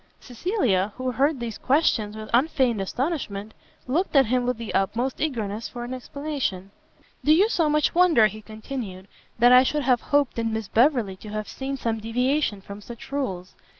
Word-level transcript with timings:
Cecilia, 0.19 0.93
who 0.95 1.11
heard 1.11 1.39
these 1.39 1.59
questions 1.59 2.17
with 2.17 2.27
unfeigned 2.33 2.81
astonishment, 2.81 3.53
looked 3.85 4.15
at 4.15 4.25
him 4.25 4.47
with 4.47 4.57
the 4.57 4.73
utmost 4.73 5.21
eagerness 5.21 5.69
for 5.69 5.83
an 5.83 5.93
explanation. 5.93 6.71
"Do 7.23 7.31
you 7.31 7.47
so 7.47 7.69
much 7.69 7.93
wonder," 7.93 8.25
he 8.25 8.41
continued, 8.41 9.07
"that 9.37 9.51
I 9.51 9.61
should 9.61 9.83
have 9.83 10.01
hoped 10.01 10.39
in 10.39 10.51
Miss 10.53 10.67
Beverley 10.67 11.17
to 11.17 11.29
have 11.29 11.47
seen 11.47 11.77
some 11.77 11.99
deviation 11.99 12.61
from 12.61 12.81
such 12.81 13.11
rules? 13.11 13.53